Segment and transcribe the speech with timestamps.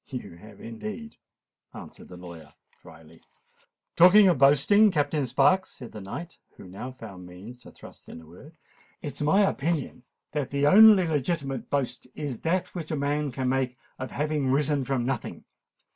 [0.07, 1.17] "You have indeed,"
[1.75, 3.21] answered the lawyer drily.
[3.95, 8.19] "Talking of boasting, Captain Sparks," said the knight, who now found means to thrust in
[8.19, 8.57] a word,
[9.03, 10.01] "it is my opinion
[10.31, 14.83] that the only legitimate boast is that which a man can make of having risen
[14.83, 15.45] from nothing.